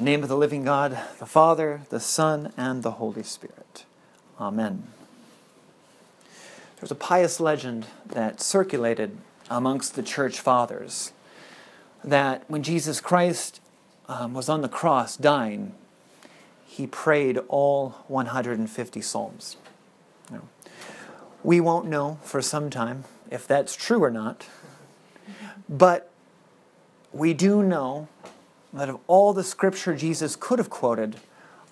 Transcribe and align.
Name 0.00 0.22
of 0.22 0.30
the 0.30 0.36
living 0.36 0.64
God, 0.64 0.98
the 1.18 1.26
Father, 1.26 1.82
the 1.90 2.00
Son, 2.00 2.54
and 2.56 2.82
the 2.82 2.92
Holy 2.92 3.22
Spirit. 3.22 3.84
Amen. 4.40 4.84
There's 6.78 6.90
a 6.90 6.94
pious 6.94 7.38
legend 7.38 7.84
that 8.06 8.40
circulated 8.40 9.18
amongst 9.50 9.96
the 9.96 10.02
church 10.02 10.40
fathers 10.40 11.12
that 12.02 12.44
when 12.48 12.62
Jesus 12.62 12.98
Christ 12.98 13.60
um, 14.08 14.32
was 14.32 14.48
on 14.48 14.62
the 14.62 14.70
cross 14.70 15.18
dying, 15.18 15.74
he 16.66 16.86
prayed 16.86 17.36
all 17.48 17.90
150 18.08 19.02
Psalms. 19.02 19.58
We 21.42 21.60
won't 21.60 21.88
know 21.88 22.18
for 22.22 22.40
some 22.40 22.70
time 22.70 23.04
if 23.30 23.46
that's 23.46 23.76
true 23.76 24.02
or 24.02 24.10
not, 24.10 24.46
but 25.68 26.10
we 27.12 27.34
do 27.34 27.62
know 27.62 28.08
that 28.72 28.88
of 28.88 28.98
all 29.06 29.32
the 29.32 29.44
scripture 29.44 29.94
Jesus 29.94 30.36
could 30.36 30.58
have 30.58 30.70
quoted 30.70 31.16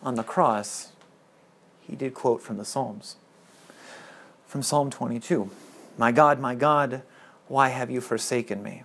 on 0.02 0.14
the 0.14 0.22
cross, 0.22 0.92
he 1.80 1.96
did 1.96 2.14
quote 2.14 2.42
from 2.42 2.56
the 2.56 2.64
Psalms. 2.64 3.16
From 4.46 4.62
Psalm 4.62 4.90
22 4.90 5.50
My 5.96 6.12
God, 6.12 6.40
my 6.40 6.54
God, 6.54 7.02
why 7.46 7.68
have 7.68 7.90
you 7.90 8.00
forsaken 8.00 8.62
me? 8.62 8.82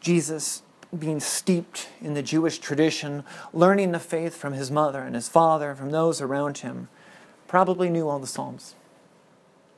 Jesus, 0.00 0.62
being 0.96 1.18
steeped 1.18 1.88
in 2.02 2.12
the 2.12 2.22
Jewish 2.22 2.58
tradition, 2.58 3.24
learning 3.54 3.92
the 3.92 3.98
faith 3.98 4.36
from 4.36 4.52
his 4.52 4.70
mother 4.70 5.00
and 5.00 5.14
his 5.14 5.28
father, 5.28 5.74
from 5.74 5.90
those 5.90 6.20
around 6.20 6.58
him, 6.58 6.88
probably 7.48 7.88
knew 7.88 8.08
all 8.08 8.18
the 8.18 8.26
Psalms. 8.26 8.74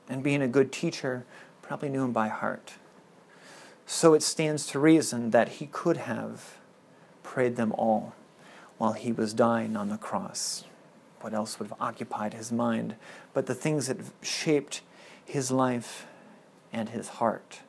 And 0.08 0.22
being 0.22 0.42
a 0.42 0.48
good 0.48 0.72
teacher, 0.72 1.24
probably 1.62 1.88
knew 1.88 2.00
them 2.00 2.12
by 2.12 2.28
heart. 2.28 2.74
So 3.86 4.14
it 4.14 4.22
stands 4.22 4.66
to 4.68 4.80
reason 4.80 5.30
that 5.30 5.48
he 5.48 5.66
could 5.66 5.96
have 5.96 6.58
prayed 7.22 7.56
them 7.56 7.72
all 7.72 8.14
while 8.78 8.92
he 8.92 9.12
was 9.12 9.32
dying 9.32 9.76
on 9.76 9.88
the 9.88 9.96
cross. 9.96 10.64
What 11.20 11.32
else 11.32 11.58
would 11.58 11.68
have 11.68 11.80
occupied 11.80 12.34
his 12.34 12.50
mind 12.50 12.96
but 13.32 13.46
the 13.46 13.54
things 13.54 13.86
that 13.86 13.98
shaped 14.22 14.82
his 15.24 15.50
life 15.50 16.06
and 16.72 16.88
his 16.88 17.08
heart? 17.08 17.60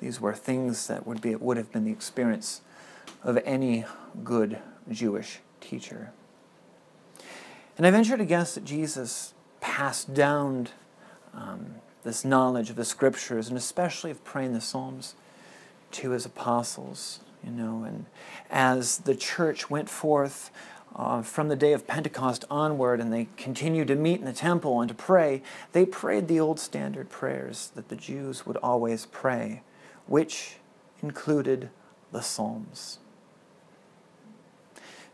These 0.00 0.20
were 0.20 0.34
things 0.34 0.86
that 0.86 1.06
would, 1.06 1.20
be, 1.20 1.34
would 1.34 1.56
have 1.56 1.72
been 1.72 1.84
the 1.84 1.92
experience 1.92 2.60
of 3.24 3.38
any 3.44 3.84
good 4.22 4.58
Jewish 4.90 5.40
teacher. 5.60 6.12
And 7.76 7.86
I 7.86 7.90
venture 7.90 8.16
to 8.16 8.24
guess 8.24 8.54
that 8.54 8.64
Jesus 8.64 9.34
passed 9.60 10.14
down 10.14 10.68
um, 11.34 11.76
this 12.06 12.24
knowledge 12.24 12.70
of 12.70 12.76
the 12.76 12.84
scriptures 12.84 13.48
and 13.48 13.58
especially 13.58 14.12
of 14.12 14.24
praying 14.24 14.54
the 14.54 14.60
Psalms 14.60 15.14
to 15.90 16.10
his 16.10 16.24
apostles, 16.24 17.20
you 17.44 17.50
know. 17.50 17.82
And 17.82 18.06
as 18.48 18.98
the 18.98 19.16
church 19.16 19.68
went 19.68 19.90
forth 19.90 20.50
uh, 20.94 21.22
from 21.22 21.48
the 21.48 21.56
day 21.56 21.72
of 21.72 21.86
Pentecost 21.86 22.44
onward 22.48 23.00
and 23.00 23.12
they 23.12 23.26
continued 23.36 23.88
to 23.88 23.96
meet 23.96 24.20
in 24.20 24.24
the 24.24 24.32
temple 24.32 24.80
and 24.80 24.88
to 24.88 24.94
pray, 24.94 25.42
they 25.72 25.84
prayed 25.84 26.28
the 26.28 26.38
old 26.38 26.60
standard 26.60 27.10
prayers 27.10 27.72
that 27.74 27.88
the 27.88 27.96
Jews 27.96 28.46
would 28.46 28.56
always 28.58 29.06
pray, 29.06 29.62
which 30.06 30.56
included 31.02 31.70
the 32.12 32.22
Psalms. 32.22 33.00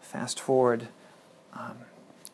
Fast 0.00 0.38
forward 0.38 0.88
um, 1.54 1.78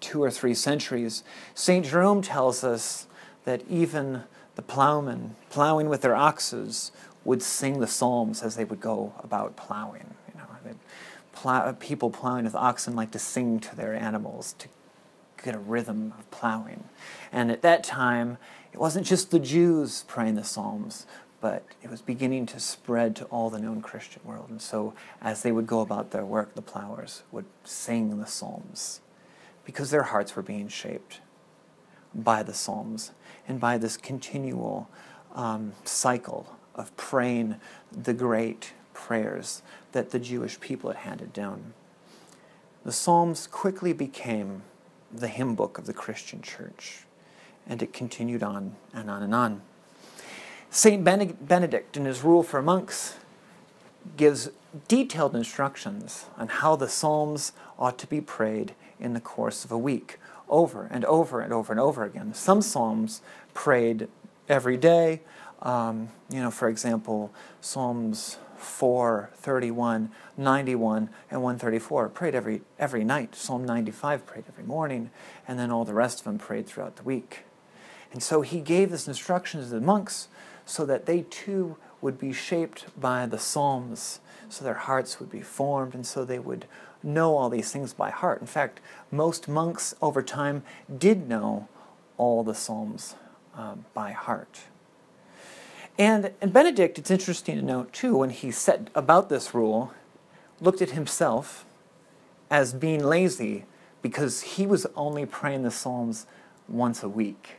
two 0.00 0.20
or 0.20 0.33
three 0.33 0.55
centuries, 0.55 1.22
St. 1.55 1.87
Jerome 1.87 2.22
tells 2.22 2.65
us 2.65 3.06
that 3.45 3.62
even 3.70 4.25
the 4.59 4.62
plowmen, 4.62 5.37
plowing 5.51 5.89
with 5.89 6.01
their 6.01 6.17
oxes, 6.17 6.91
would 7.25 7.45
sing 7.45 7.78
the 7.78 7.87
psalms 7.87 8.42
as 8.42 8.56
they 8.56 8.65
would 8.65 8.81
go 8.81 9.12
about 9.23 9.55
plowing. 9.55 10.15
You 10.34 10.41
know, 10.41 10.75
plow, 11.33 11.71
people 11.78 12.10
plowing 12.10 12.43
with 12.43 12.56
oxen 12.56 12.97
like 12.97 13.12
to 13.12 13.21
sing 13.21 13.60
to 13.60 13.77
their 13.77 13.94
animals 13.94 14.56
to 14.59 14.66
get 15.44 15.55
a 15.55 15.60
rhythm 15.60 16.12
of 16.19 16.28
plowing. 16.33 16.83
And 17.31 17.53
at 17.53 17.62
that 17.62 17.84
time, 17.84 18.37
it 18.72 18.81
wasn't 18.81 19.06
just 19.06 19.31
the 19.31 19.38
Jews 19.38 20.05
praying 20.09 20.34
the 20.34 20.43
psalms, 20.43 21.06
but 21.41 21.62
it 21.81 21.88
was 21.88 22.03
beginning 22.03 22.47
to 22.47 22.59
spread 22.59 23.15
to 23.15 23.27
all 23.27 23.50
the 23.50 23.60
known 23.60 23.81
Christian 23.81 24.22
world. 24.25 24.50
And 24.50 24.60
so, 24.60 24.93
as 25.22 25.44
they 25.44 25.53
would 25.53 25.69
go 25.69 25.83
about 25.83 26.10
their 26.10 26.25
work, 26.25 26.56
the 26.56 26.62
plowers 26.62 27.22
would 27.31 27.47
sing 27.62 28.19
the 28.19 28.27
psalms 28.27 29.03
because 29.65 29.93
their 29.93 30.03
hearts 30.03 30.34
were 30.34 30.43
being 30.43 30.66
shaped 30.66 31.21
by 32.12 32.43
the 32.43 32.54
psalms 32.54 33.12
and 33.48 33.59
by 33.59 33.78
this 33.78 33.97
continual 33.97 34.88
um, 35.34 35.72
cycle 35.84 36.56
of 36.75 36.94
praying 36.97 37.56
the 37.91 38.12
great 38.12 38.75
prayers 38.92 39.62
that 39.92 40.10
the 40.10 40.19
Jewish 40.19 40.60
people 40.60 40.91
had 40.91 40.98
handed 40.98 41.32
down. 41.32 41.72
The 42.84 42.92
Psalms 42.92 43.47
quickly 43.47 43.92
became 43.92 44.62
the 45.12 45.28
hymn 45.28 45.54
book 45.54 45.78
of 45.78 45.86
the 45.86 45.92
Christian 45.92 46.42
church, 46.42 47.00
and 47.66 47.82
it 47.82 47.92
continued 47.92 48.42
on 48.42 48.76
and 48.92 49.10
on 49.10 49.22
and 49.22 49.34
on. 49.34 49.62
St. 50.70 51.03
Benedict, 51.03 51.97
in 51.97 52.04
his 52.04 52.22
Rule 52.22 52.42
for 52.42 52.60
Monks, 52.60 53.16
gives 54.16 54.50
detailed 54.86 55.34
instructions 55.34 56.26
on 56.36 56.48
how 56.48 56.76
the 56.76 56.88
Psalms 56.88 57.53
ought 57.78 57.98
to 57.98 58.06
be 58.06 58.20
prayed 58.20 58.75
in 59.00 59.15
the 59.15 59.20
course 59.20 59.65
of 59.65 59.72
a 59.72 59.78
week 59.78 60.19
over 60.48 60.88
and 60.91 61.04
over 61.04 61.41
and 61.41 61.53
over 61.53 61.72
and 61.72 61.81
over 61.81 62.04
again. 62.04 62.34
Some 62.34 62.62
psalms 62.62 63.22
prayed 63.54 64.09
every 64.48 64.76
day. 64.76 65.20
Um, 65.62 66.10
you 66.31 66.41
know, 66.41 66.50
for 66.50 66.69
example, 66.69 67.32
Psalms 67.60 68.38
4, 68.56 69.31
31, 69.34 70.10
91, 70.36 71.10
and 71.31 71.42
134 71.42 72.09
prayed 72.09 72.34
every, 72.34 72.62
every 72.78 73.04
night. 73.04 73.34
Psalm 73.34 73.64
95 73.64 74.26
prayed 74.26 74.44
every 74.48 74.64
morning, 74.64 75.10
and 75.47 75.59
then 75.59 75.70
all 75.70 75.84
the 75.84 75.94
rest 75.94 76.20
of 76.20 76.25
them 76.25 76.38
prayed 76.38 76.66
throughout 76.66 76.97
the 76.97 77.03
week. 77.03 77.41
And 78.12 78.22
so 78.22 78.42
he 78.42 78.60
gave 78.60 78.91
this 78.91 79.09
instruction 79.09 79.60
to 79.60 79.66
the 79.66 79.80
monks 79.80 80.28
so 80.65 80.84
that 80.86 81.06
they 81.06 81.22
too 81.22 81.76
would 82.00 82.19
be 82.19 82.32
shaped 82.32 82.86
by 83.00 83.26
the 83.26 83.38
Psalms, 83.38 84.20
so 84.48 84.65
their 84.65 84.75
hearts 84.75 85.19
would 85.19 85.30
be 85.30 85.42
formed, 85.42 85.94
and 85.94 86.06
so 86.06 86.25
they 86.25 86.38
would 86.38 86.66
know 87.03 87.36
all 87.36 87.48
these 87.48 87.72
things 87.72 87.92
by 87.92 88.10
heart. 88.10 88.41
In 88.41 88.47
fact, 88.47 88.81
most 89.10 89.48
monks 89.48 89.94
over 90.03 90.22
time 90.22 90.62
did 90.97 91.28
know 91.28 91.69
all 92.16 92.42
the 92.42 92.54
Psalms 92.54 93.14
uh, 93.56 93.76
by 93.94 94.12
heart. 94.12 94.60
And, 95.98 96.32
and 96.41 96.53
Benedict, 96.53 96.98
it's 96.98 97.10
interesting 97.10 97.56
to 97.56 97.62
note 97.62 97.92
too, 97.92 98.16
when 98.16 98.31
he 98.31 98.50
set 98.50 98.88
about 98.94 99.28
this 99.28 99.53
rule, 99.53 99.92
looked 100.60 100.81
at 100.81 100.91
himself 100.91 101.64
as 102.50 102.72
being 102.72 103.03
lazy 103.03 103.65
because 104.00 104.42
he 104.42 104.66
was 104.66 104.86
only 104.94 105.26
praying 105.26 105.62
the 105.65 105.70
Psalms 105.70 106.26
once 106.69 107.03
a 107.03 107.09
week. 107.09 107.56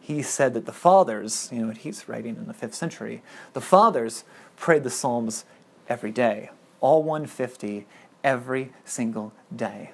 He 0.00 0.22
said 0.22 0.54
that 0.54 0.66
the 0.66 0.72
fathers, 0.72 1.48
you 1.52 1.60
know, 1.60 1.68
what 1.68 1.78
he's 1.78 2.08
writing 2.08 2.36
in 2.36 2.46
the 2.46 2.54
fifth 2.54 2.74
century, 2.74 3.22
the 3.52 3.60
fathers 3.60 4.24
prayed 4.56 4.84
the 4.84 4.90
Psalms 4.90 5.44
every 5.88 6.10
day, 6.10 6.50
all 6.80 7.02
150, 7.02 7.86
every 8.24 8.72
single 8.84 9.32
day, 9.54 9.92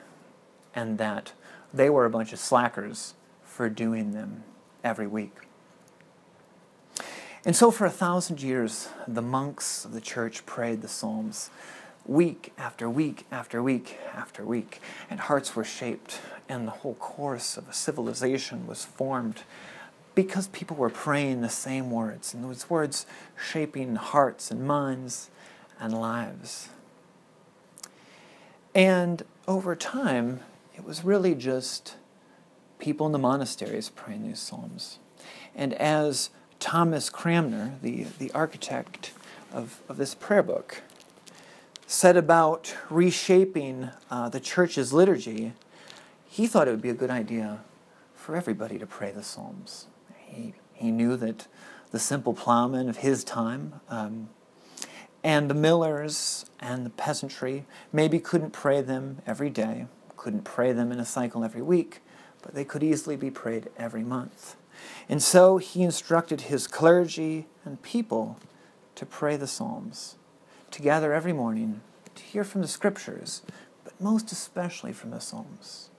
and 0.75 0.99
that 0.99 1.33
they 1.73 1.91
were 1.91 2.05
a 2.05 2.11
bunch 2.11 2.33
of 2.33 2.39
slackers 2.39 3.15
for 3.43 3.69
doing 3.69 4.13
them 4.13 4.45
every 4.85 5.07
week. 5.07 5.33
And 7.45 7.55
so, 7.55 7.71
for 7.71 7.87
a 7.87 7.91
thousand 7.91 8.43
years, 8.43 8.89
the 9.07 9.23
monks 9.23 9.85
of 9.85 9.93
the 9.93 10.01
church 10.01 10.45
prayed 10.45 10.83
the 10.83 10.89
Psalms 10.89 11.51
week 12.05 12.53
after 12.59 12.89
week 12.89 13.27
after 13.31 13.63
week 13.63 13.99
after 14.15 14.45
week, 14.45 14.81
and 15.09 15.21
hearts 15.21 15.55
were 15.55 15.65
shaped, 15.65 16.21
and 16.49 16.67
the 16.67 16.73
whole 16.73 16.95
course 16.95 17.57
of 17.57 17.69
a 17.69 17.73
civilization 17.73 18.67
was 18.67 18.85
formed 18.85 19.43
because 20.15 20.49
people 20.49 20.77
were 20.77 20.91
praying 20.91 21.43
the 21.43 21.49
same 21.49 21.91
words, 21.91 22.35
and 22.35 22.43
those 22.43 22.69
words 22.69 23.07
shaping 23.41 23.95
hearts 23.95 24.51
and 24.51 24.67
minds 24.67 25.31
and 25.79 25.93
lives. 25.93 26.71
And 28.75 29.23
over 29.47 29.75
time, 29.75 30.41
it 30.75 30.85
was 30.85 31.05
really 31.05 31.35
just 31.35 31.97
people 32.79 33.07
in 33.07 33.13
the 33.13 33.19
monasteries 33.19 33.89
praying 33.89 34.27
these 34.27 34.39
psalms. 34.39 34.99
And 35.55 35.75
as 35.75 36.31
Thomas 36.61 37.11
Cranmer, 37.11 37.75
the, 37.83 38.05
the 38.19 38.31
architect 38.33 39.13
of, 39.53 39.81
of 39.89 39.97
this 39.97 40.15
prayer 40.15 40.43
book, 40.43 40.83
set 41.87 42.17
about 42.17 42.77
reshaping 42.91 43.91
uh, 44.11 44.29
the 44.29 44.41
church's 44.41 44.93
liturgy, 44.93 45.55
he 46.27 46.47
thought 46.47 46.69
it 46.69 46.71
would 46.71 46.83
be 46.83 46.91
a 46.91 46.95
good 46.95 47.11
idea 47.11 47.61
for 48.15 48.37
everybody 48.37 48.79
to 48.79 48.87
pray 48.87 49.11
the 49.11 49.23
Psalms. 49.23 49.87
He, 50.27 50.55
he 50.75 50.91
knew 50.91 51.17
that 51.17 51.47
the 51.91 51.99
simple 51.99 52.35
plowman 52.35 52.89
of 52.89 52.99
his 52.99 53.25
time 53.25 53.81
um, 53.89 54.29
and 55.23 55.51
the 55.51 55.55
millers 55.55 56.47
and 56.61 56.87
the 56.87 56.91
peasantry 56.91 57.65
maybe 57.93 58.19
couldn't 58.19 58.53
pray 58.53 58.81
them 58.81 59.19
every 59.27 59.51
day, 59.51 59.87
couldn't 60.17 60.45
pray 60.45 60.73
them 60.73 60.93
in 60.93 61.01
a 61.01 61.05
cycle 61.05 61.45
every 61.45 61.63
week, 61.63 62.01
but 62.43 62.55
they 62.55 62.65
could 62.65 62.83
easily 62.83 63.17
be 63.17 63.31
prayed 63.31 63.69
every 63.77 64.03
month. 64.03 64.57
And 65.09 65.23
so 65.23 65.59
he 65.59 65.83
instructed 65.83 66.43
his 66.43 66.67
clergy 66.67 67.47
and 67.65 67.83
people 67.83 68.39
to 68.95 69.07
pray 69.07 69.37
the 69.37 69.47
Psalms, 69.47 70.17
to 70.71 70.83
gather 70.83 71.13
every 71.13 71.33
morning 71.33 71.81
to 72.15 72.23
hear 72.23 72.45
from 72.45 72.63
the 72.63 72.69
scriptures, 72.69 73.43
but 73.85 73.99
most 74.01 74.33
especially 74.33 74.93
from 74.93 75.11
the 75.11 75.21
Psalms, 75.21 75.91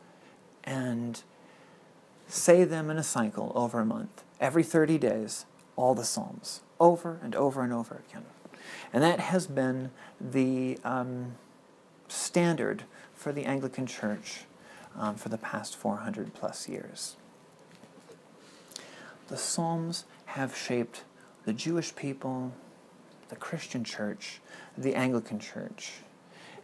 and 0.64 1.24
say 2.28 2.64
them 2.64 2.90
in 2.90 2.98
a 2.98 3.04
cycle 3.04 3.52
over 3.56 3.80
a 3.80 3.86
month. 3.86 4.24
Every 4.40 4.64
30 4.64 4.98
days, 4.98 5.46
all 5.76 5.96
the 5.96 6.04
Psalms, 6.04 6.62
over 6.80 7.20
and 7.24 7.36
over 7.36 7.62
and 7.62 7.74
over 7.74 8.02
again. 8.08 8.26
And 8.94 9.04
that 9.04 9.20
has 9.20 9.48
been 9.48 9.92
the 10.20 10.78
um, 10.84 11.36
standard 12.08 12.84
for 13.14 13.32
the 13.32 13.46
Anglican 13.46 13.86
Church 13.86 14.42
um, 14.98 15.16
for 15.16 15.30
the 15.30 15.38
past 15.38 15.76
400 15.76 16.34
plus 16.34 16.68
years. 16.68 17.16
The 19.28 19.38
Psalms 19.38 20.06
have 20.26 20.56
shaped 20.56 21.04
the 21.46 21.54
Jewish 21.54 21.96
people, 21.96 22.52
the 23.30 23.36
Christian 23.36 23.84
church, 23.84 24.42
the 24.78 24.96
Anglican 24.96 25.40
church, 25.40 25.92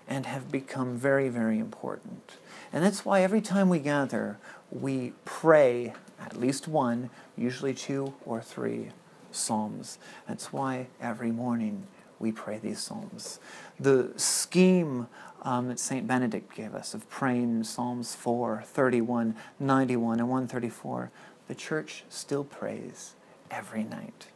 and 0.08 0.26
have 0.26 0.52
become 0.52 0.98
very, 0.98 1.30
very 1.30 1.60
important. 1.60 2.38
And 2.74 2.84
that's 2.84 3.06
why 3.06 3.22
every 3.22 3.42
time 3.42 3.70
we 3.70 3.80
gather, 3.80 4.38
we 4.72 5.14
pray 5.26 5.94
at 6.20 6.40
least 6.40 6.68
one, 6.68 7.10
usually 7.38 7.74
two 7.74 8.14
or 8.26 8.42
three 8.42 8.90
psalms. 9.36 10.00
That's 10.28 10.52
why 10.52 10.88
every 11.02 11.32
morning 11.32 11.88
we 12.20 12.32
pray 12.32 12.58
these 12.58 12.80
psalms. 12.80 13.40
The 13.80 14.12
scheme 14.16 15.08
um, 15.42 15.68
that 15.68 15.80
St. 15.80 16.08
Benedict 16.08 16.56
gave 16.56 16.74
us 16.74 16.94
of 16.94 17.08
praying 17.10 17.64
Psalms 17.64 18.16
4, 18.16 18.64
31, 18.66 19.36
91, 19.60 20.20
and 20.20 20.30
134, 20.30 21.12
the 21.48 21.56
church 21.56 22.04
still 22.10 22.44
prays 22.44 23.14
every 23.52 23.84
night. 23.84 24.28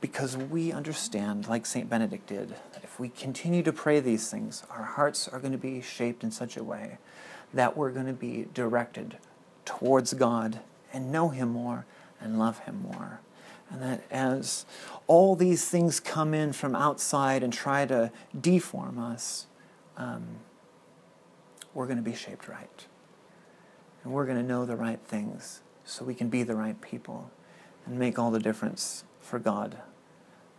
Because 0.00 0.36
we 0.36 0.72
understand, 0.72 1.48
like 1.48 1.66
St. 1.66 1.88
Benedict 1.88 2.26
did, 2.26 2.50
that 2.72 2.82
if 2.82 2.98
we 2.98 3.08
continue 3.08 3.62
to 3.62 3.72
pray 3.72 4.00
these 4.00 4.30
things, 4.30 4.62
our 4.70 4.84
hearts 4.84 5.28
are 5.28 5.38
going 5.38 5.52
to 5.52 5.58
be 5.58 5.80
shaped 5.80 6.22
in 6.24 6.30
such 6.30 6.56
a 6.56 6.64
way 6.64 6.98
that 7.52 7.76
we're 7.76 7.90
going 7.90 8.06
to 8.06 8.12
be 8.12 8.46
directed 8.52 9.16
towards 9.64 10.12
God 10.14 10.60
and 10.92 11.12
know 11.12 11.28
Him 11.28 11.50
more 11.50 11.86
and 12.20 12.38
love 12.38 12.60
Him 12.60 12.82
more. 12.82 13.20
And 13.70 13.82
that 13.82 14.04
as 14.10 14.66
all 15.06 15.34
these 15.34 15.68
things 15.68 16.00
come 16.00 16.34
in 16.34 16.52
from 16.52 16.74
outside 16.76 17.42
and 17.42 17.52
try 17.52 17.86
to 17.86 18.12
deform 18.38 18.98
us, 18.98 19.46
um, 19.96 20.24
we're 21.72 21.86
going 21.86 21.96
to 21.96 22.02
be 22.02 22.14
shaped 22.14 22.48
right. 22.48 22.86
And 24.02 24.12
we're 24.12 24.26
going 24.26 24.38
to 24.38 24.44
know 24.44 24.64
the 24.64 24.76
right 24.76 25.00
things 25.00 25.60
so 25.84 26.04
we 26.04 26.14
can 26.14 26.28
be 26.28 26.42
the 26.42 26.54
right 26.54 26.80
people 26.80 27.30
and 27.86 27.98
make 27.98 28.18
all 28.18 28.30
the 28.30 28.38
difference 28.38 29.04
for 29.20 29.38
God 29.38 29.76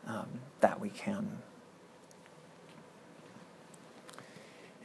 um, 0.08 0.28
that 0.60 0.80
we 0.80 0.90
can. 0.90 1.40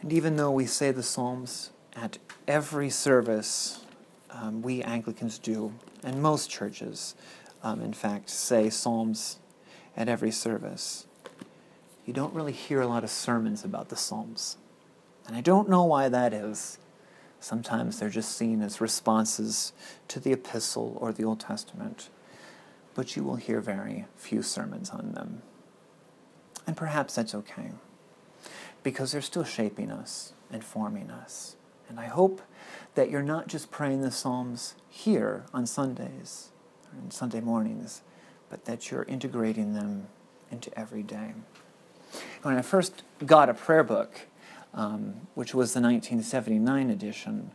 And 0.02 0.12
even 0.12 0.36
though 0.36 0.50
we 0.50 0.66
say 0.66 0.92
the 0.92 1.02
Psalms 1.02 1.70
at 1.94 2.18
every 2.48 2.88
service, 2.88 3.84
um, 4.30 4.62
we 4.62 4.82
Anglicans 4.82 5.38
do, 5.38 5.74
and 6.02 6.22
most 6.22 6.48
churches, 6.48 7.14
um, 7.62 7.80
in 7.80 7.92
fact, 7.92 8.30
say 8.30 8.70
Psalms 8.70 9.38
at 9.96 10.08
every 10.08 10.30
service, 10.30 11.06
you 12.06 12.12
don't 12.12 12.34
really 12.34 12.52
hear 12.52 12.80
a 12.80 12.86
lot 12.86 13.04
of 13.04 13.10
sermons 13.10 13.64
about 13.64 13.88
the 13.88 13.96
Psalms. 13.96 14.56
And 15.26 15.36
I 15.36 15.40
don't 15.40 15.68
know 15.68 15.84
why 15.84 16.08
that 16.08 16.32
is. 16.32 16.78
Sometimes 17.38 17.98
they're 17.98 18.10
just 18.10 18.36
seen 18.36 18.62
as 18.62 18.80
responses 18.80 19.72
to 20.08 20.20
the 20.20 20.32
epistle 20.32 20.96
or 21.00 21.12
the 21.12 21.24
Old 21.24 21.40
Testament, 21.40 22.10
but 22.94 23.16
you 23.16 23.24
will 23.24 23.36
hear 23.36 23.60
very 23.60 24.06
few 24.16 24.42
sermons 24.42 24.90
on 24.90 25.12
them. 25.12 25.42
And 26.66 26.76
perhaps 26.76 27.14
that's 27.14 27.34
okay, 27.34 27.72
because 28.82 29.12
they're 29.12 29.22
still 29.22 29.44
shaping 29.44 29.90
us 29.90 30.34
and 30.50 30.62
forming 30.62 31.10
us. 31.10 31.56
And 31.88 31.98
I 31.98 32.06
hope 32.06 32.42
that 32.94 33.10
you're 33.10 33.22
not 33.22 33.48
just 33.48 33.70
praying 33.70 34.02
the 34.02 34.10
Psalms 34.10 34.74
here 34.88 35.44
on 35.52 35.66
Sundays 35.66 36.50
and 36.92 37.12
Sunday 37.12 37.40
mornings, 37.40 38.02
but 38.48 38.64
that 38.64 38.90
you're 38.90 39.04
integrating 39.04 39.74
them 39.74 40.08
into 40.50 40.76
every 40.78 41.02
day. 41.02 41.34
When 42.42 42.56
I 42.56 42.62
first 42.62 43.02
got 43.24 43.48
a 43.48 43.54
prayer 43.54 43.84
book, 43.84 44.22
um, 44.74 45.26
which 45.34 45.54
was 45.54 45.72
the 45.72 45.80
1979 45.80 46.90
edition, 46.90 47.52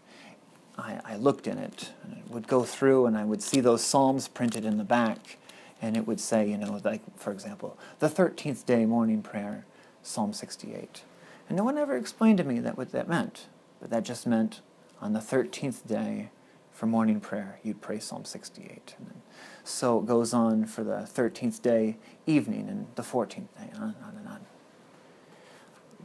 I, 0.78 1.00
I 1.06 1.16
looked 1.16 1.48
in 1.48 1.58
it 1.58 1.92
and 2.04 2.24
would 2.30 2.48
go 2.48 2.64
through 2.64 3.06
and 3.06 3.18
I 3.18 3.24
would 3.24 3.42
see 3.42 3.60
those 3.60 3.84
psalms 3.84 4.28
printed 4.28 4.66
in 4.66 4.78
the 4.78 4.84
back, 4.84 5.38
and 5.82 5.96
it 5.96 6.08
would 6.08 6.20
say, 6.20 6.50
you 6.50 6.58
know, 6.58 6.80
like 6.84 7.02
for 7.18 7.32
example, 7.32 7.78
the 8.00 8.10
13th 8.10 8.66
day 8.66 8.86
morning 8.86 9.22
prayer, 9.22 9.66
Psalm 10.04 10.34
68. 10.34 11.04
And 11.48 11.58
no 11.58 11.64
one 11.64 11.78
ever 11.78 11.96
explained 11.96 12.38
to 12.40 12.44
me 12.44 12.60
that 12.60 12.78
what 12.78 12.92
that 12.92 13.08
meant, 13.08 13.48
but 13.80 13.90
that 13.90 14.04
just 14.04 14.26
meant 14.26 14.62
on 15.02 15.14
the 15.14 15.20
13th 15.20 15.88
day 15.88 16.30
for 16.76 16.88
morning 16.88 17.22
prayer, 17.22 17.58
you'd 17.64 17.82
pray 17.82 18.00
Psalm 18.00 18.26
68. 18.26 18.96
And 19.00 19.22
so 19.64 20.00
it 20.00 20.06
goes 20.06 20.34
on 20.34 20.66
for 20.66 20.84
the 20.84 21.08
13th 21.08 21.62
day 21.62 21.98
evening 22.28 22.68
and 22.68 22.88
the 22.96 23.02
14th 23.02 23.48
day, 23.58 23.72
on 23.76 23.82
and 23.82 23.96
on 24.04 24.18
and 24.18 24.28
on. 24.28 24.46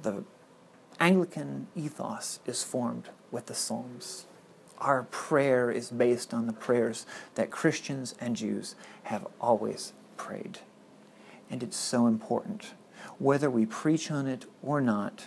The 0.02 0.24
Anglican 1.00 1.66
ethos 1.74 2.38
is 2.46 2.62
formed 2.62 3.08
with 3.32 3.46
the 3.46 3.54
Psalms. 3.54 4.26
Our 4.78 5.02
prayer 5.10 5.72
is 5.72 5.90
based 5.90 6.32
on 6.32 6.46
the 6.46 6.52
prayers 6.52 7.04
that 7.34 7.50
Christians 7.50 8.14
and 8.20 8.36
Jews 8.36 8.76
have 9.04 9.26
always 9.40 9.92
prayed. 10.16 10.60
And 11.50 11.64
it's 11.64 11.76
so 11.76 12.06
important. 12.06 12.74
Whether 13.18 13.50
we 13.50 13.66
preach 13.66 14.08
on 14.08 14.28
it 14.28 14.46
or 14.62 14.80
not, 14.80 15.26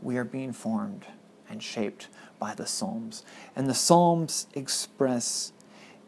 we 0.00 0.16
are 0.16 0.24
being 0.24 0.52
formed 0.52 1.04
and 1.48 1.62
shaped 1.62 2.08
by 2.38 2.54
the 2.54 2.66
Psalms. 2.66 3.24
And 3.54 3.68
the 3.68 3.74
Psalms 3.74 4.46
express 4.54 5.52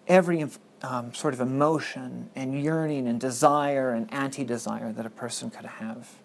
every 0.06 0.44
um, 0.82 1.14
sort 1.14 1.34
of 1.34 1.40
emotion 1.40 2.30
and 2.34 2.62
yearning 2.62 3.08
and 3.08 3.20
desire 3.20 3.92
and 3.92 4.12
anti 4.12 4.44
desire 4.44 4.92
that 4.92 5.06
a 5.06 5.10
person 5.10 5.50
could 5.50 5.66
have. 5.66 6.16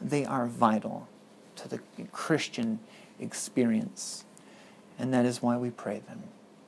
They 0.00 0.24
are 0.24 0.46
vital 0.46 1.08
to 1.56 1.68
the 1.68 1.80
Christian 2.12 2.80
experience. 3.18 4.24
And 4.98 5.12
that 5.12 5.24
is 5.24 5.42
why 5.42 5.56
we 5.56 5.70
pray 5.70 6.00
them 6.00 6.24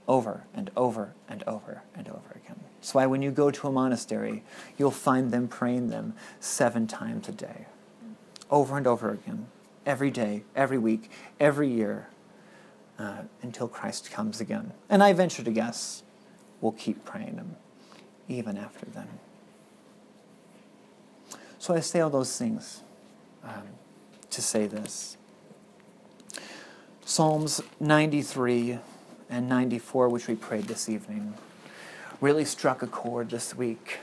over 0.09 0.45
and 0.55 0.71
over 0.77 1.15
and 1.29 1.43
over 1.47 1.83
and 1.95 2.09
over 2.09 2.31
again. 2.35 2.61
That's 2.81 2.95
why 2.95 3.07
when 3.07 3.23
you 3.23 3.31
go 3.31 3.51
to 3.51 3.69
a 3.69 3.73
monastery, 3.73 4.43
you'll 4.77 4.91
find 4.91 5.31
them 5.31 5.49
praying 5.49 5.89
them 5.89 6.15
seven 6.41 6.87
times 6.87 7.29
a 7.29 7.33
day, 7.33 7.67
over 8.51 8.77
and 8.77 8.87
over 8.87 9.11
again, 9.11 9.47
every 9.87 10.11
day, 10.11 10.45
every 10.55 10.79
week, 10.79 11.11
every 11.41 11.69
year, 11.69 12.09
uh, 12.99 13.23
until 13.43 13.69
Christ 13.69 14.11
comes 14.11 14.41
again. 14.41 14.73
And 14.89 15.03
I 15.03 15.13
venture 15.13 15.43
to 15.43 15.51
guess 15.51 16.03
we'll 16.61 16.73
keep 16.73 17.05
praying 17.05 17.37
them 17.37 17.57
even 18.29 18.57
after 18.57 18.87
then. 18.87 19.09
So 21.59 21.75
I 21.75 21.81
say 21.81 22.01
all 22.01 22.11
those 22.11 22.37
things. 22.37 22.83
Um, 23.45 23.65
to 24.33 24.43
say 24.43 24.67
this. 24.67 25.17
Psalms 27.05 27.61
93 27.81 28.79
and 29.29 29.49
94, 29.49 30.09
which 30.09 30.27
we 30.27 30.35
prayed 30.35 30.65
this 30.65 30.89
evening, 30.89 31.35
really 32.21 32.45
struck 32.45 32.83
a 32.83 32.87
chord 32.87 33.29
this 33.31 33.55
week 33.55 33.99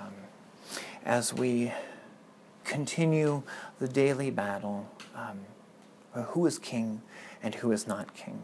um, 0.00 0.14
as 1.04 1.34
we 1.34 1.72
continue 2.64 3.42
the 3.78 3.88
daily 3.88 4.30
battle 4.30 4.90
um, 5.18 5.40
who 6.28 6.46
is 6.46 6.58
king 6.58 7.02
and 7.42 7.56
who 7.56 7.72
is 7.72 7.86
not 7.86 8.14
king. 8.14 8.42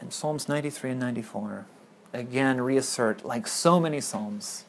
And 0.00 0.12
Psalms 0.12 0.48
93 0.48 0.90
and 0.90 1.00
94 1.00 1.66
again 2.12 2.60
reassert, 2.60 3.24
like 3.24 3.46
so 3.46 3.80
many 3.80 4.00
Psalms, 4.00 4.64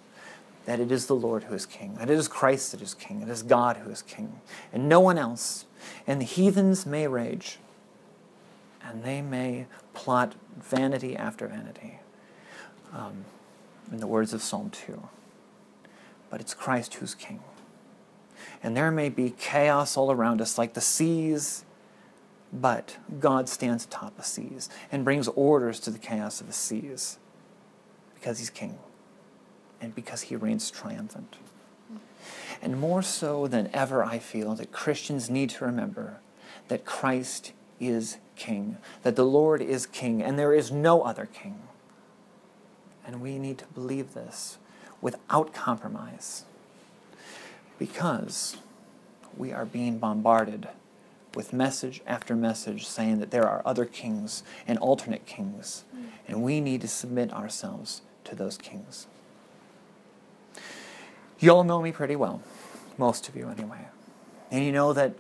that 0.66 0.80
it 0.80 0.92
is 0.92 1.08
the 1.08 1.16
Lord 1.16 1.44
who 1.44 1.56
is 1.56 1.66
king, 1.66 1.96
that 1.96 2.10
it 2.10 2.18
is 2.18 2.28
Christ 2.28 2.72
that 2.72 2.82
is 2.82 2.94
king, 2.94 3.22
it 3.22 3.30
is 3.30 3.44
God 3.44 3.78
who 3.78 3.90
is 3.90 4.02
king, 4.02 4.42
and 4.74 4.90
no 4.90 5.00
one 5.00 5.18
else. 5.18 5.66
And 6.06 6.20
the 6.20 6.26
heathens 6.26 6.86
may 6.86 7.08
rage, 7.08 7.58
and 8.84 9.04
they 9.04 9.22
may 9.22 9.68
plot 9.94 10.36
vanity 10.58 11.16
after 11.16 11.48
vanity, 11.48 12.00
um, 12.94 13.26
in 13.92 14.00
the 14.00 14.08
words 14.08 14.34
of 14.34 14.42
Psalm 14.42 14.70
2. 14.70 15.08
But 16.30 16.42
it's 16.42 16.54
Christ 16.54 16.96
who's 16.96 17.16
king. 17.16 17.40
And 18.62 18.76
there 18.76 18.92
may 18.92 19.10
be 19.10 19.32
chaos 19.32 19.96
all 19.96 20.12
around 20.12 20.42
us, 20.42 20.58
like 20.58 20.74
the 20.74 20.82
seas, 20.82 21.64
but 22.52 22.98
God 23.20 23.48
stands 23.48 23.86
atop 23.86 24.18
the 24.18 24.24
seas 24.24 24.70
and 24.92 25.06
brings 25.06 25.28
orders 25.30 25.80
to 25.82 25.92
the 25.92 26.00
chaos 26.00 26.42
of 26.42 26.48
the 26.48 26.54
seas 26.54 27.20
because 28.16 28.40
he's 28.40 28.50
king 28.50 28.80
and 29.80 29.96
because 29.96 30.24
he 30.24 30.36
reigns 30.36 30.70
triumphant. 30.70 31.38
And 32.62 32.80
more 32.80 33.02
so 33.02 33.48
than 33.48 33.70
ever, 33.74 34.04
I 34.04 34.20
feel 34.20 34.56
that 34.56 34.72
Christians 34.72 35.30
need 35.30 35.50
to 35.52 35.66
remember 35.66 36.20
that 36.68 36.86
Christ 36.86 37.54
is 37.80 38.18
King, 38.36 38.78
that 39.04 39.16
the 39.16 39.26
Lord 39.26 39.62
is 39.62 39.86
King, 39.86 40.22
and 40.22 40.38
there 40.38 40.54
is 40.54 40.72
no 40.72 41.02
other 41.02 41.26
King. 41.26 41.62
And 43.06 43.22
we 43.22 43.40
need 43.40 43.58
to 43.60 43.66
believe 43.68 44.14
this 44.14 44.58
without 45.02 45.54
compromise. 45.54 46.46
Because 47.80 48.58
we 49.36 49.52
are 49.52 49.66
being 49.66 49.98
bombarded 49.98 50.68
with 51.34 51.54
message 51.54 52.02
after 52.06 52.36
message 52.36 52.86
saying 52.86 53.20
that 53.20 53.32
there 53.32 53.48
are 53.48 53.62
other 53.66 53.86
kings 53.86 54.44
and 54.68 54.78
alternate 54.80 55.26
kings, 55.26 55.86
and 56.28 56.44
we 56.44 56.60
need 56.60 56.82
to 56.82 56.88
submit 56.88 57.32
ourselves 57.32 58.02
to 58.26 58.36
those 58.36 58.58
kings. 58.58 59.08
You 61.40 61.52
all 61.52 61.64
know 61.64 61.82
me 61.82 61.92
pretty 61.94 62.18
well, 62.18 62.42
most 62.98 63.30
of 63.30 63.36
you 63.36 63.48
anyway. 63.48 63.88
And 64.52 64.66
you 64.66 64.74
know 64.74 64.92
that 64.92 65.14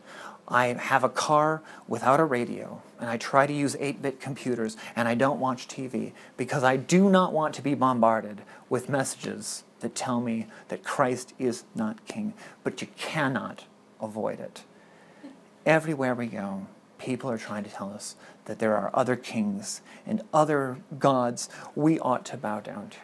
I 0.47 0.67
have 0.67 1.03
a 1.03 1.09
car 1.09 1.61
without 1.87 2.19
a 2.19 2.25
radio, 2.25 2.81
and 2.99 3.09
I 3.09 3.17
try 3.17 3.47
to 3.47 3.53
use 3.53 3.77
8 3.79 4.01
bit 4.01 4.19
computers, 4.19 4.75
and 4.95 5.07
I 5.07 5.15
don't 5.15 5.39
watch 5.39 5.67
TV 5.67 6.11
because 6.35 6.63
I 6.63 6.75
do 6.75 7.09
not 7.09 7.31
want 7.31 7.53
to 7.55 7.61
be 7.61 7.75
bombarded 7.75 8.41
with 8.67 8.89
messages 8.89 9.63
that 9.79 9.95
tell 9.95 10.19
me 10.19 10.47
that 10.67 10.83
Christ 10.83 11.33
is 11.39 11.63
not 11.75 12.05
king. 12.05 12.33
But 12.63 12.81
you 12.81 12.87
cannot 12.97 13.65
avoid 14.01 14.39
it. 14.39 14.63
Everywhere 15.65 16.15
we 16.15 16.27
go, 16.27 16.67
people 16.97 17.29
are 17.29 17.37
trying 17.37 17.63
to 17.63 17.69
tell 17.69 17.91
us 17.91 18.15
that 18.45 18.59
there 18.59 18.75
are 18.75 18.91
other 18.93 19.15
kings 19.15 19.81
and 20.05 20.21
other 20.33 20.79
gods 20.97 21.49
we 21.75 21.99
ought 21.99 22.25
to 22.25 22.37
bow 22.37 22.59
down 22.59 22.89
to. 22.89 22.97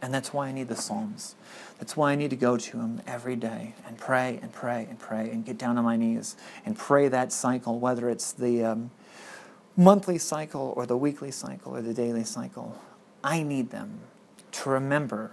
And 0.00 0.14
that's 0.14 0.32
why 0.32 0.48
I 0.48 0.52
need 0.52 0.68
the 0.68 0.76
Psalms. 0.76 1.34
That's 1.78 1.96
why 1.96 2.12
I 2.12 2.14
need 2.14 2.30
to 2.30 2.36
go 2.36 2.56
to 2.56 2.76
them 2.76 3.02
every 3.06 3.34
day 3.34 3.74
and 3.86 3.98
pray 3.98 4.38
and 4.40 4.52
pray 4.52 4.86
and 4.88 4.98
pray 4.98 5.28
and 5.30 5.44
get 5.44 5.58
down 5.58 5.76
on 5.76 5.84
my 5.84 5.96
knees 5.96 6.36
and 6.64 6.78
pray 6.78 7.08
that 7.08 7.32
cycle, 7.32 7.80
whether 7.80 8.08
it's 8.08 8.30
the 8.32 8.64
um, 8.64 8.90
monthly 9.76 10.18
cycle 10.18 10.72
or 10.76 10.86
the 10.86 10.96
weekly 10.96 11.32
cycle 11.32 11.74
or 11.74 11.82
the 11.82 11.94
daily 11.94 12.24
cycle. 12.24 12.80
I 13.24 13.42
need 13.42 13.70
them 13.70 14.00
to 14.52 14.70
remember 14.70 15.32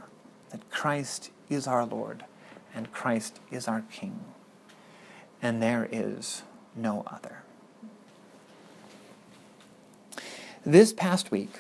that 0.52 0.70
Christ 0.70 1.32
is 1.50 1.68
our 1.68 1.86
Lord 1.86 2.26
and 2.74 2.92
Christ 2.92 3.40
is 3.52 3.68
our 3.68 3.84
King 3.92 4.20
and 5.42 5.62
there 5.62 5.88
is 5.92 6.44
no 6.76 7.04
other. 7.08 7.44
This 10.66 10.92
past 10.92 11.30
week, 11.30 11.60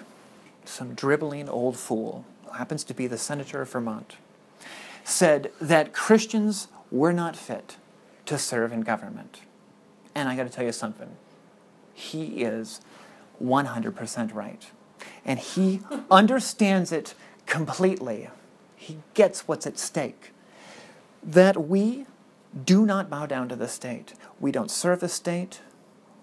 some 0.64 0.96
dribbling 0.96 1.48
old 1.48 1.78
fool, 1.78 2.26
who 2.46 2.54
happens 2.54 2.84
to 2.86 2.94
be 2.96 3.06
the 3.06 3.18
senator 3.18 3.62
of 3.62 3.70
Vermont, 3.70 4.16
said 5.04 5.52
that 5.62 5.94
Christians 5.94 6.68
were 6.90 7.14
not 7.14 7.36
fit 7.36 7.78
to 8.26 8.40
serve 8.40 8.74
in 8.74 8.82
government. 8.82 9.42
And 10.16 10.28
I 10.28 10.36
got 10.36 10.44
to 10.46 10.50
tell 10.50 10.66
you 10.66 10.72
something. 10.72 11.16
He 11.94 12.44
is 12.44 12.82
100% 13.44 14.34
right. 14.34 14.72
And 15.24 15.40
he 15.40 15.82
understands 16.10 16.92
it 16.92 17.14
completely. 17.46 18.30
He 18.76 19.00
gets 19.14 19.48
what's 19.48 19.66
at 19.66 19.78
stake. 19.78 20.32
That 21.24 21.68
we 21.68 22.06
do 22.64 22.86
not 22.86 23.10
bow 23.10 23.26
down 23.26 23.50
to 23.50 23.56
the 23.56 23.68
state. 23.68 24.14
We 24.40 24.52
don't 24.52 24.72
serve 24.72 25.00
the 25.00 25.10
state. 25.10 25.62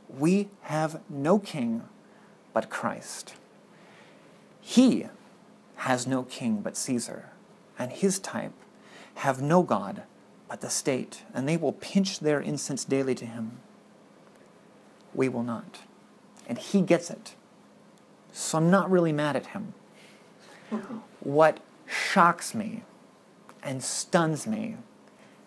We 0.08 0.48
have 0.62 1.00
no 1.08 1.38
king 1.38 1.82
but 2.52 2.70
Christ. 2.70 3.34
He 4.60 5.06
has 5.76 6.06
no 6.06 6.22
king 6.22 6.60
but 6.60 6.76
Caesar, 6.76 7.30
and 7.78 7.90
his 7.90 8.18
type 8.18 8.52
have 9.16 9.42
no 9.42 9.62
God 9.62 10.04
but 10.48 10.60
the 10.60 10.70
state, 10.70 11.22
and 11.34 11.48
they 11.48 11.56
will 11.56 11.72
pinch 11.72 12.20
their 12.20 12.40
incense 12.40 12.84
daily 12.84 13.14
to 13.16 13.26
him. 13.26 13.58
We 15.14 15.28
will 15.28 15.42
not. 15.42 15.80
And 16.46 16.58
he 16.58 16.82
gets 16.82 17.10
it. 17.10 17.34
So 18.32 18.58
I'm 18.58 18.70
not 18.70 18.90
really 18.90 19.12
mad 19.12 19.34
at 19.36 19.48
him. 19.48 19.74
What 21.20 21.60
shocks 21.86 22.54
me 22.54 22.82
and 23.62 23.82
stuns 23.82 24.46
me 24.46 24.76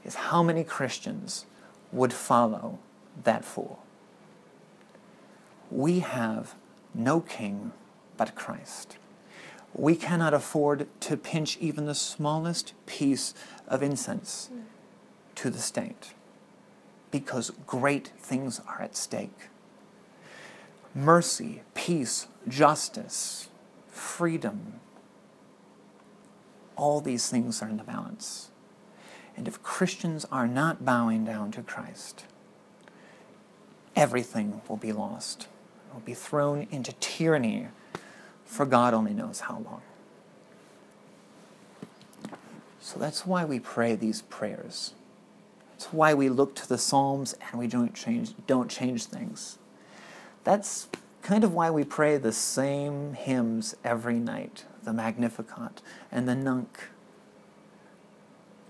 is 0.03 0.15
how 0.15 0.43
many 0.43 0.63
Christians 0.63 1.45
would 1.91 2.13
follow 2.13 2.79
that 3.23 3.43
fool. 3.43 3.83
We 5.71 5.99
have 5.99 6.55
no 6.93 7.21
king 7.21 7.71
but 8.17 8.35
Christ. 8.35 8.97
We 9.73 9.95
cannot 9.95 10.33
afford 10.33 10.87
to 11.01 11.17
pinch 11.17 11.57
even 11.59 11.85
the 11.85 11.95
smallest 11.95 12.73
piece 12.85 13.33
of 13.67 13.83
incense 13.83 14.49
to 15.35 15.49
the 15.49 15.59
state 15.59 16.13
because 17.11 17.51
great 17.67 18.11
things 18.17 18.61
are 18.67 18.81
at 18.81 18.95
stake. 18.95 19.49
Mercy, 20.93 21.61
peace, 21.73 22.27
justice, 22.47 23.49
freedom, 23.87 24.79
all 26.75 27.01
these 27.01 27.29
things 27.29 27.61
are 27.61 27.69
in 27.69 27.77
the 27.77 27.83
balance. 27.83 28.49
And 29.37 29.47
if 29.47 29.61
Christians 29.61 30.25
are 30.31 30.47
not 30.47 30.85
bowing 30.85 31.25
down 31.25 31.51
to 31.51 31.61
Christ, 31.61 32.25
everything 33.95 34.61
will 34.67 34.77
be 34.77 34.91
lost. 34.91 35.47
It 35.89 35.93
will 35.93 36.01
be 36.01 36.13
thrown 36.13 36.67
into 36.71 36.93
tyranny 36.93 37.67
for 38.45 38.65
God 38.65 38.93
only 38.93 39.13
knows 39.13 39.41
how 39.41 39.55
long. 39.65 39.81
So 42.79 42.99
that's 42.99 43.25
why 43.25 43.43
we 43.43 43.59
pray 43.59 43.95
these 43.95 44.21
prayers. 44.21 44.93
That's 45.71 45.91
why 45.91 46.13
we 46.13 46.29
look 46.29 46.55
to 46.55 46.69
the 46.69 46.77
Psalms 46.77 47.33
and 47.41 47.59
we 47.59 47.67
don't 47.67 47.93
change, 47.93 48.33
don't 48.45 48.69
change 48.69 49.05
things. 49.05 49.57
That's 50.43 50.87
kind 51.23 51.43
of 51.43 51.53
why 51.53 51.71
we 51.71 51.83
pray 51.83 52.17
the 52.17 52.31
same 52.31 53.13
hymns 53.13 53.75
every 53.83 54.19
night 54.19 54.65
the 54.85 54.93
Magnificat 54.93 55.81
and 56.11 56.27
the 56.27 56.35
Nunc 56.35 56.89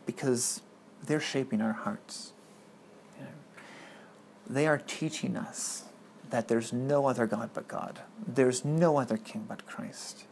because 0.06 0.62
they're 1.04 1.20
shaping 1.20 1.62
our 1.62 1.74
hearts. 1.74 2.32
They 4.48 4.68
are 4.68 4.78
teaching 4.78 5.36
us 5.36 5.86
that 6.30 6.48
there's 6.48 6.72
no 6.72 7.08
other 7.08 7.26
God 7.26 7.50
but 7.54 7.68
God. 7.68 8.02
There's 8.28 8.64
no 8.64 8.98
other 8.98 9.18
King 9.18 9.46
but 9.48 9.66
Christ. 9.66 10.26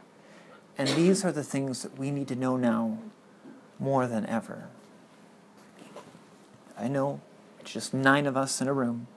And 0.78 0.90
these 0.90 1.24
are 1.24 1.32
the 1.32 1.44
things 1.44 1.84
that 1.84 1.98
we 1.98 2.12
need 2.12 2.28
to 2.28 2.36
know 2.36 2.58
now 2.58 3.00
more 3.80 4.08
than 4.08 4.26
ever. 4.26 4.68
I 6.78 6.88
know 6.88 7.22
it's 7.60 7.72
just 7.72 7.94
nine 7.94 8.26
of 8.26 8.36
us 8.36 8.62
in 8.62 8.68
a 8.68 8.74
room, 8.74 9.08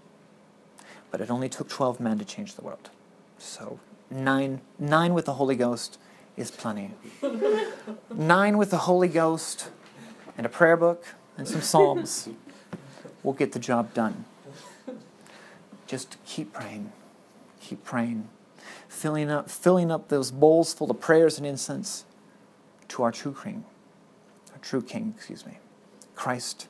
but 1.11 1.21
it 1.21 1.31
only 1.31 1.49
took 1.49 1.69
12 1.69 2.01
men 2.01 2.19
to 2.19 2.25
change 2.25 2.55
the 2.55 2.63
world. 2.63 2.91
So 3.39 3.81
nine, 4.11 4.61
nine 4.79 5.15
with 5.15 5.25
the 5.25 5.35
Holy 5.35 5.57
Ghost 5.57 5.99
is 6.37 6.50
plenty. 6.50 6.93
nine 8.14 8.59
with 8.59 8.71
the 8.71 8.78
Holy 8.78 9.09
Ghost 9.09 9.71
and 10.37 10.47
a 10.47 10.49
prayer 10.49 10.76
book 10.76 11.05
and 11.38 11.49
some 11.49 11.62
Psalms 11.62 12.28
will 13.23 13.33
get 13.33 13.52
the 13.52 13.59
job 13.59 13.95
done. 13.95 14.25
Just 15.87 16.16
keep 16.25 16.52
praying. 16.52 16.93
Keep 17.61 17.85
praying. 17.85 18.28
Filling 18.88 19.31
up, 19.31 19.50
filling 19.50 19.90
up 19.90 20.09
those 20.09 20.31
bowls 20.31 20.73
full 20.75 20.90
of 20.90 21.00
prayers 21.00 21.38
and 21.38 21.47
incense 21.47 22.05
to 22.88 23.02
our 23.02 23.12
true 23.12 23.37
King, 23.43 23.64
our 24.52 24.59
true 24.61 24.83
King, 24.83 25.12
excuse 25.16 25.45
me, 25.45 25.59
Christ. 26.14 26.69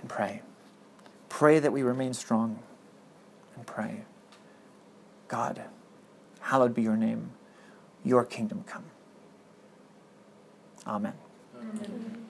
And 0.00 0.08
pray. 0.08 0.42
Pray 1.28 1.58
that 1.58 1.72
we 1.72 1.82
remain 1.82 2.14
strong. 2.14 2.60
And 3.56 3.66
pray. 3.66 4.02
God, 5.28 5.62
hallowed 6.40 6.74
be 6.74 6.82
your 6.82 6.96
name. 6.96 7.30
Your 8.06 8.24
kingdom 8.24 8.64
come. 8.68 8.84
Amen. 10.86 11.14
Amen. 11.56 12.25